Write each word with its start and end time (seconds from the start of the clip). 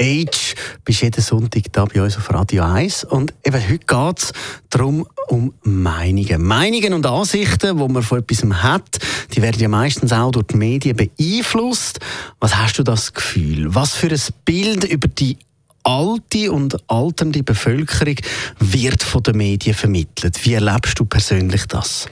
Age 0.00 0.54
bist 0.84 1.02
jeden 1.02 1.22
Sonntag 1.22 1.72
da 1.72 1.84
bei 1.84 2.02
uns 2.02 2.16
auf 2.16 2.30
Radio 2.32 2.64
1. 2.64 3.04
Und 3.04 3.32
eben 3.44 3.68
heute 3.68 3.86
geht 3.86 4.18
es 4.18 4.32
darum, 4.70 5.06
um 5.28 5.54
Meinungen. 5.62 6.42
Meinungen 6.42 6.92
und 6.94 7.06
Ansichten, 7.06 7.78
die 7.78 7.88
man 7.88 8.02
von 8.02 8.18
etwas 8.18 8.44
hat, 8.62 8.98
die 9.32 9.42
werden 9.42 9.60
ja 9.60 9.68
meistens 9.68 10.12
auch 10.12 10.30
durch 10.30 10.46
die 10.46 10.56
Medien 10.56 10.96
beeinflusst. 10.96 12.00
Was 12.40 12.56
hast 12.56 12.78
du 12.78 12.82
das 12.82 13.12
Gefühl? 13.12 13.74
Was 13.74 13.94
für 13.94 14.10
ein 14.10 14.20
Bild 14.44 14.84
über 14.84 15.08
die 15.08 15.38
alte 15.84 16.50
und 16.50 16.76
alternde 16.90 17.42
Bevölkerung 17.42 18.16
wird 18.58 19.02
von 19.02 19.22
den 19.22 19.36
Medien 19.36 19.74
vermittelt? 19.74 20.44
Wie 20.44 20.54
erlebst 20.54 20.98
du 20.98 21.04
persönlich 21.04 21.66
das? 21.66 22.08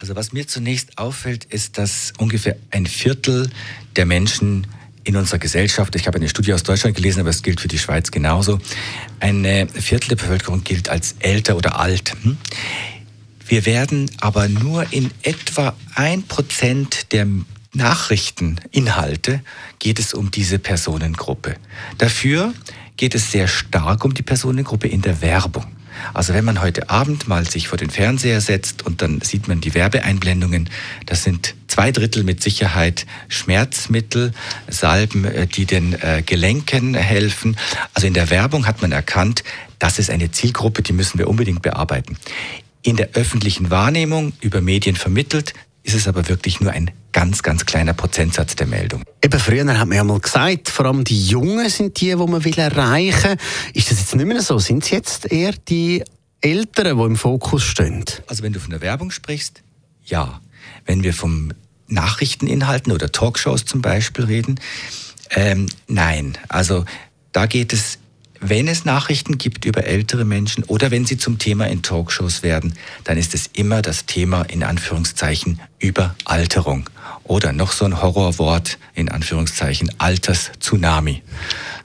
Also 0.00 0.16
was 0.16 0.32
mir 0.32 0.46
zunächst 0.46 0.96
auffällt, 0.96 1.44
ist, 1.44 1.76
dass 1.76 2.14
ungefähr 2.18 2.56
ein 2.70 2.86
Viertel 2.86 3.50
der 3.96 4.06
Menschen 4.06 4.66
in 5.04 5.16
unserer 5.16 5.38
Gesellschaft, 5.38 5.94
ich 5.96 6.06
habe 6.06 6.18
eine 6.18 6.28
Studie 6.28 6.52
aus 6.52 6.62
Deutschland 6.62 6.96
gelesen, 6.96 7.20
aber 7.20 7.30
es 7.30 7.42
gilt 7.42 7.60
für 7.60 7.68
die 7.68 7.78
Schweiz 7.78 8.10
genauso, 8.10 8.58
ein 9.18 9.68
Viertel 9.74 10.10
der 10.10 10.16
Bevölkerung 10.16 10.62
gilt 10.64 10.88
als 10.88 11.16
älter 11.20 11.56
oder 11.56 11.78
alt. 11.78 12.12
Hm? 12.22 12.36
Wir 13.46 13.66
werden 13.66 14.10
aber 14.20 14.48
nur 14.48 14.92
in 14.92 15.10
etwa 15.22 15.74
ein 15.94 16.22
Prozent 16.22 17.12
der 17.12 17.26
Nachrichteninhalte 17.72 19.42
geht 19.78 19.98
es 19.98 20.12
um 20.14 20.30
diese 20.30 20.58
Personengruppe. 20.58 21.56
Dafür 21.98 22.52
geht 22.96 23.14
es 23.14 23.30
sehr 23.30 23.48
stark 23.48 24.04
um 24.04 24.12
die 24.12 24.22
Personengruppe 24.22 24.88
in 24.88 25.02
der 25.02 25.22
Werbung. 25.22 25.66
Also 26.14 26.34
wenn 26.34 26.44
man 26.44 26.60
heute 26.60 26.90
Abend 26.90 27.28
mal 27.28 27.48
sich 27.48 27.68
vor 27.68 27.78
den 27.78 27.90
Fernseher 27.90 28.40
setzt 28.40 28.84
und 28.86 29.02
dann 29.02 29.20
sieht 29.20 29.48
man 29.48 29.60
die 29.60 29.74
Werbeeinblendungen, 29.74 30.68
das 31.06 31.24
sind 31.24 31.54
zwei 31.70 31.92
Drittel 31.92 32.24
mit 32.24 32.42
Sicherheit 32.42 33.06
Schmerzmittel, 33.28 34.32
Salben, 34.68 35.24
äh, 35.24 35.46
die 35.46 35.64
den 35.64 35.94
äh, 35.94 36.22
Gelenken 36.24 36.94
helfen. 36.94 37.56
Also 37.94 38.06
in 38.06 38.14
der 38.14 38.30
Werbung 38.30 38.66
hat 38.66 38.82
man 38.82 38.92
erkannt, 38.92 39.44
das 39.78 39.98
ist 39.98 40.10
eine 40.10 40.30
Zielgruppe, 40.30 40.82
die 40.82 40.92
müssen 40.92 41.18
wir 41.18 41.28
unbedingt 41.28 41.62
bearbeiten. 41.62 42.16
In 42.82 42.96
der 42.96 43.10
öffentlichen 43.14 43.70
Wahrnehmung 43.70 44.32
über 44.40 44.60
Medien 44.60 44.96
vermittelt, 44.96 45.54
ist 45.82 45.94
es 45.94 46.08
aber 46.08 46.28
wirklich 46.28 46.60
nur 46.60 46.72
ein 46.72 46.90
ganz, 47.12 47.42
ganz 47.42 47.66
kleiner 47.66 47.94
Prozentsatz 47.94 48.54
der 48.54 48.66
Meldung. 48.66 49.02
Eben 49.22 49.40
früher 49.40 49.66
hat 49.78 49.88
man 49.88 49.96
ja 49.96 50.04
mal 50.04 50.20
gesagt, 50.20 50.68
vor 50.68 50.86
allem 50.86 51.04
die 51.04 51.26
Jungen 51.26 51.68
sind 51.68 52.00
die, 52.00 52.10
die 52.10 52.16
man 52.16 52.44
will 52.44 52.58
erreichen 52.58 53.30
will. 53.30 53.36
Ist 53.74 53.90
das 53.90 54.00
jetzt 54.00 54.14
nicht 54.14 54.26
mehr 54.26 54.42
so? 54.42 54.58
Sind 54.58 54.84
es 54.84 54.90
jetzt 54.90 55.32
eher 55.32 55.52
die 55.68 56.04
Älteren, 56.40 56.98
die 56.98 57.04
im 57.04 57.16
Fokus 57.16 57.64
stehen? 57.64 58.04
Also 58.26 58.42
wenn 58.42 58.52
du 58.52 58.60
von 58.60 58.70
der 58.70 58.80
Werbung 58.80 59.10
sprichst, 59.10 59.62
ja. 60.04 60.40
Wenn 60.86 61.02
wir 61.02 61.14
vom 61.14 61.52
Nachrichteninhalten 61.88 62.92
oder 62.92 63.12
Talkshows 63.12 63.64
zum 63.64 63.82
Beispiel 63.82 64.24
reden, 64.24 64.60
ähm, 65.30 65.66
nein. 65.88 66.36
Also 66.48 66.84
da 67.32 67.46
geht 67.46 67.72
es 67.72 67.98
wenn 68.40 68.68
es 68.68 68.86
Nachrichten 68.86 69.36
gibt 69.36 69.66
über 69.66 69.84
ältere 69.84 70.24
Menschen 70.24 70.64
oder 70.64 70.90
wenn 70.90 71.04
sie 71.04 71.18
zum 71.18 71.38
Thema 71.38 71.66
in 71.66 71.82
Talkshows 71.82 72.42
werden, 72.42 72.74
dann 73.04 73.18
ist 73.18 73.34
es 73.34 73.50
immer 73.52 73.82
das 73.82 74.06
Thema 74.06 74.42
in 74.42 74.62
Anführungszeichen 74.62 75.60
Überalterung. 75.78 76.88
Oder 77.24 77.52
noch 77.52 77.72
so 77.72 77.84
ein 77.84 78.00
Horrorwort 78.00 78.78
in 78.94 79.08
Anführungszeichen 79.08 79.90
Alters-Tsunami. 79.98 81.22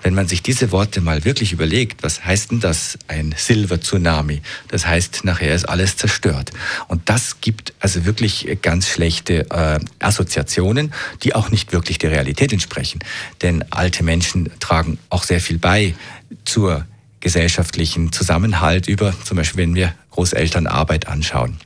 Wenn 0.01 0.13
man 0.13 0.27
sich 0.27 0.43
diese 0.43 0.71
Worte 0.71 1.01
mal 1.01 1.25
wirklich 1.25 1.51
überlegt, 1.51 2.03
was 2.03 2.23
heißt 2.23 2.51
denn 2.51 2.59
das, 2.59 2.97
ein 3.07 3.33
Silver-Tsunami? 3.35 4.41
Das 4.67 4.85
heißt, 4.85 5.25
nachher 5.25 5.55
ist 5.55 5.67
alles 5.67 5.97
zerstört. 5.97 6.51
Und 6.87 7.09
das 7.09 7.41
gibt 7.41 7.73
also 7.79 8.05
wirklich 8.05 8.57
ganz 8.61 8.87
schlechte 8.87 9.49
äh, 9.49 9.79
Assoziationen, 9.99 10.93
die 11.23 11.33
auch 11.33 11.49
nicht 11.49 11.73
wirklich 11.73 11.97
der 11.97 12.11
Realität 12.11 12.53
entsprechen. 12.53 12.99
Denn 13.41 13.63
alte 13.71 14.03
Menschen 14.03 14.51
tragen 14.59 14.99
auch 15.09 15.23
sehr 15.23 15.41
viel 15.41 15.57
bei 15.57 15.95
zur 16.43 16.85
gesellschaftlichen 17.19 18.11
Zusammenhalt 18.11 18.87
über, 18.87 19.13
zum 19.23 19.37
Beispiel 19.37 19.63
wenn 19.63 19.73
wir 19.75 19.93
Großelternarbeit 20.11 21.07
anschauen. 21.07 21.57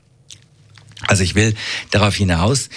Also 1.10 1.24
ich 1.24 1.34
will 1.34 1.56
darauf 1.90 2.16
hinaus, 2.16 2.70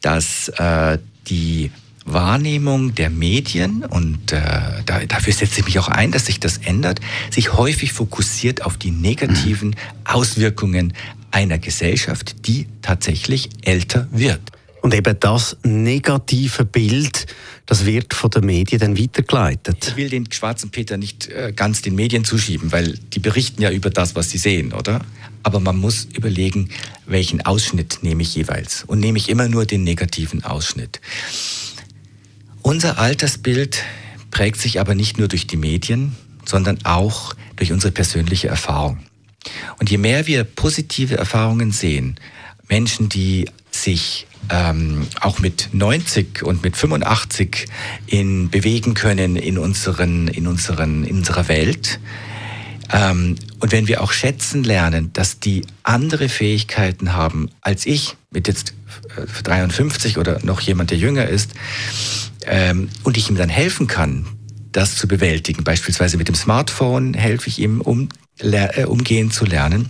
dass 0.00 0.48
äh, 0.48 0.98
die 1.26 1.72
Wahrnehmung 2.04 2.94
der 2.94 3.10
Medien, 3.10 3.84
und 3.84 4.30
äh, 4.30 4.40
da, 4.86 5.04
dafür 5.08 5.32
setze 5.32 5.60
ich 5.60 5.66
mich 5.66 5.78
auch 5.80 5.88
ein, 5.88 6.12
dass 6.12 6.26
sich 6.26 6.38
das 6.38 6.58
ändert, 6.58 7.00
sich 7.30 7.52
häufig 7.54 7.92
fokussiert 7.92 8.64
auf 8.64 8.76
die 8.76 8.92
negativen 8.92 9.74
Auswirkungen 10.04 10.92
einer 11.32 11.58
Gesellschaft, 11.58 12.46
die 12.46 12.68
tatsächlich 12.80 13.50
älter 13.62 14.06
wird. 14.12 14.40
Und 14.82 14.94
eben 14.94 15.18
das 15.20 15.56
negative 15.62 16.64
Bild, 16.64 17.26
das 17.66 17.84
wird 17.84 18.14
von 18.14 18.30
den 18.30 18.46
Medien 18.46 18.80
dann 18.80 18.98
weitergeleitet. 18.98 19.88
Ich 19.88 19.96
will 19.96 20.08
den 20.08 20.30
schwarzen 20.32 20.70
Peter 20.70 20.96
nicht 20.96 21.28
äh, 21.28 21.52
ganz 21.54 21.82
den 21.82 21.94
Medien 21.94 22.24
zuschieben, 22.24 22.72
weil 22.72 22.98
die 23.12 23.18
berichten 23.18 23.62
ja 23.62 23.70
über 23.70 23.90
das, 23.90 24.14
was 24.14 24.30
sie 24.30 24.38
sehen, 24.38 24.72
oder? 24.72 25.00
Aber 25.42 25.60
man 25.60 25.76
muss 25.76 26.06
überlegen, 26.16 26.70
welchen 27.06 27.44
Ausschnitt 27.44 27.98
nehme 28.02 28.22
ich 28.22 28.34
jeweils. 28.34 28.84
Und 28.84 29.00
nehme 29.00 29.18
ich 29.18 29.28
immer 29.28 29.48
nur 29.48 29.66
den 29.66 29.84
negativen 29.84 30.44
Ausschnitt. 30.44 31.00
Unser 32.62 32.98
Altersbild 32.98 33.82
prägt 34.30 34.60
sich 34.60 34.80
aber 34.80 34.94
nicht 34.94 35.18
nur 35.18 35.28
durch 35.28 35.46
die 35.46 35.56
Medien, 35.56 36.16
sondern 36.44 36.78
auch 36.84 37.34
durch 37.56 37.72
unsere 37.72 37.92
persönliche 37.92 38.48
Erfahrung. 38.48 38.98
Und 39.78 39.90
je 39.90 39.98
mehr 39.98 40.26
wir 40.26 40.44
positive 40.44 41.16
Erfahrungen 41.16 41.72
sehen, 41.72 42.16
Menschen, 42.68 43.08
die 43.08 43.46
sich 43.70 44.26
ähm, 44.48 45.06
auch 45.20 45.38
mit 45.38 45.68
90 45.72 46.42
und 46.42 46.62
mit 46.62 46.76
85 46.76 47.66
in, 48.06 48.50
bewegen 48.50 48.94
können 48.94 49.36
in, 49.36 49.58
unseren, 49.58 50.28
in, 50.28 50.46
unseren, 50.46 51.04
in 51.04 51.18
unserer 51.18 51.48
Welt. 51.48 52.00
Ähm, 52.92 53.36
und 53.60 53.72
wenn 53.72 53.86
wir 53.86 54.02
auch 54.02 54.12
schätzen 54.12 54.64
lernen, 54.64 55.12
dass 55.12 55.38
die 55.38 55.64
andere 55.82 56.28
Fähigkeiten 56.28 57.12
haben 57.12 57.50
als 57.60 57.86
ich, 57.86 58.16
mit 58.30 58.48
jetzt 58.48 58.74
53 59.44 60.16
äh, 60.16 60.18
oder 60.18 60.40
noch 60.44 60.60
jemand, 60.60 60.90
der 60.90 60.98
jünger 60.98 61.28
ist, 61.28 61.52
ähm, 62.46 62.88
und 63.04 63.16
ich 63.16 63.28
ihm 63.28 63.36
dann 63.36 63.48
helfen 63.48 63.86
kann, 63.86 64.26
das 64.72 64.96
zu 64.96 65.08
bewältigen. 65.08 65.64
Beispielsweise 65.64 66.16
mit 66.16 66.28
dem 66.28 66.34
Smartphone 66.34 67.14
helfe 67.14 67.48
ich 67.48 67.58
ihm, 67.58 67.80
um 67.80 68.08
äh, 68.38 68.84
umgehen 68.84 69.30
zu 69.30 69.44
lernen. 69.44 69.88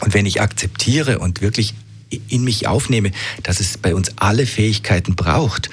Und 0.00 0.14
wenn 0.14 0.26
ich 0.26 0.40
akzeptiere 0.40 1.18
und 1.18 1.40
wirklich 1.40 1.74
in 2.28 2.44
mich 2.44 2.66
aufnehme, 2.66 3.10
dass 3.42 3.60
es 3.60 3.78
bei 3.78 3.94
uns 3.94 4.12
alle 4.16 4.46
Fähigkeiten 4.46 5.16
braucht, 5.16 5.70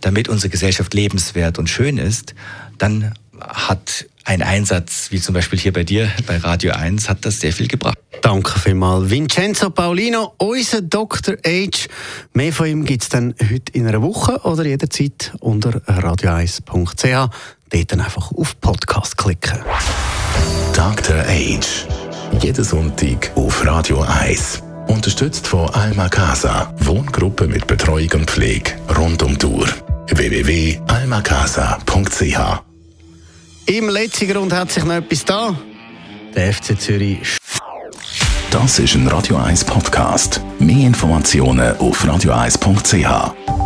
damit 0.00 0.28
unsere 0.28 0.50
Gesellschaft 0.50 0.94
lebenswert 0.94 1.58
und 1.58 1.68
schön 1.68 1.98
ist, 1.98 2.34
dann 2.78 3.14
hat 3.40 4.06
ein 4.24 4.42
Einsatz, 4.42 5.08
wie 5.10 5.20
zum 5.20 5.34
Beispiel 5.34 5.58
hier 5.58 5.72
bei 5.72 5.84
dir 5.84 6.10
bei 6.26 6.38
Radio 6.38 6.72
1, 6.72 7.08
hat 7.08 7.24
das 7.26 7.40
sehr 7.40 7.52
viel 7.52 7.68
gebracht. 7.68 7.98
Danke 8.22 8.58
vielmals. 8.58 9.10
Vincenzo 9.10 9.68
Paulino, 9.68 10.34
unser 10.38 10.80
Dr. 10.80 11.36
H. 11.46 11.88
Mehr 12.32 12.52
von 12.52 12.66
ihm 12.66 12.84
gibt 12.86 13.02
es 13.02 13.08
dann 13.10 13.34
heute 13.38 13.72
in 13.72 13.86
einer 13.86 14.00
Woche 14.00 14.38
oder 14.44 14.64
jederzeit 14.64 15.32
unter 15.40 15.70
radio1.ch. 15.80 17.30
Dort 17.70 17.92
dann 17.92 18.00
einfach 18.00 18.32
auf 18.32 18.58
Podcast 18.60 19.18
klicken. 19.18 19.58
Dr. 20.74 21.18
H. 21.18 21.60
Jeden 22.40 22.64
Sonntag 22.64 23.30
auf 23.34 23.64
Radio 23.66 24.00
1. 24.00 24.73
Unterstützt 24.86 25.46
von 25.46 25.68
Alma 25.70 26.08
Casa. 26.08 26.72
Wohngruppe 26.78 27.46
mit 27.46 27.66
Betreuung 27.66 28.10
und 28.14 28.30
Pflege 28.30 28.72
rund 28.96 29.22
um 29.22 29.36
die 29.38 29.46
Uhr. 29.46 29.68
www.almacasa.ch 30.08 32.62
Im 33.66 33.88
letzten 33.88 34.28
Grund 34.28 34.52
hat 34.52 34.70
sich 34.70 34.84
noch 34.84 34.94
etwas 34.94 35.24
da. 35.24 35.54
Der 36.34 36.52
FC 36.52 36.78
Zürich. 36.78 37.38
Das 38.50 38.78
ist 38.78 38.94
ein 38.94 39.08
Radio 39.08 39.36
1 39.36 39.64
Podcast. 39.64 40.40
Mehr 40.58 40.86
Informationen 40.86 41.76
auf 41.78 42.04
radio1.ch. 42.04 43.63